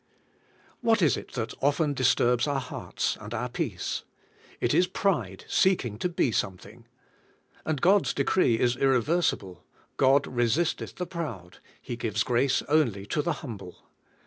[0.79, 4.03] What is it that often disturbs our hearts, and our peace?
[4.59, 6.87] It is pride seeking to be something.
[7.65, 9.63] And God's decree is irreversible,
[9.97, 13.91] "God resisteth the proud; He gives grace only to the humble."